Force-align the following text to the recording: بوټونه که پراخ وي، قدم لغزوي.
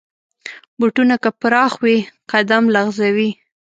بوټونه 0.79 1.15
که 1.23 1.29
پراخ 1.41 1.73
وي، 1.83 1.97
قدم 2.31 2.63
لغزوي. 2.75 3.29